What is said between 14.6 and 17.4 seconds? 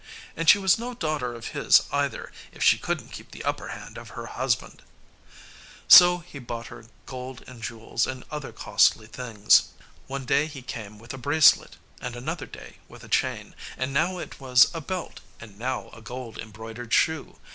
a belt, and now a gold embroidered shoe.